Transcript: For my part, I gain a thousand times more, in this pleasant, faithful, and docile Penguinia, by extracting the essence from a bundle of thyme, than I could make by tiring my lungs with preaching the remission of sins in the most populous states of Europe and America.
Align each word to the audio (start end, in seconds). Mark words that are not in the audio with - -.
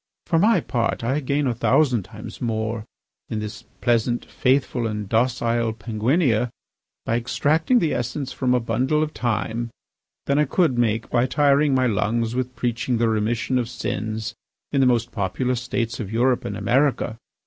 For 0.25 0.39
my 0.39 0.61
part, 0.61 1.03
I 1.03 1.19
gain 1.19 1.45
a 1.45 1.53
thousand 1.53 2.01
times 2.01 2.41
more, 2.41 2.85
in 3.29 3.37
this 3.37 3.65
pleasant, 3.81 4.25
faithful, 4.25 4.87
and 4.87 5.07
docile 5.07 5.73
Penguinia, 5.73 6.49
by 7.05 7.17
extracting 7.17 7.77
the 7.77 7.93
essence 7.93 8.33
from 8.33 8.55
a 8.55 8.59
bundle 8.59 9.03
of 9.03 9.11
thyme, 9.11 9.69
than 10.25 10.39
I 10.39 10.45
could 10.45 10.75
make 10.75 11.11
by 11.11 11.27
tiring 11.27 11.75
my 11.75 11.85
lungs 11.85 12.33
with 12.33 12.55
preaching 12.55 12.97
the 12.97 13.09
remission 13.09 13.59
of 13.59 13.69
sins 13.69 14.33
in 14.71 14.81
the 14.81 14.87
most 14.89 15.11
populous 15.11 15.61
states 15.61 15.99
of 15.99 16.11
Europe 16.11 16.45
and 16.45 16.57
America. 16.57 17.19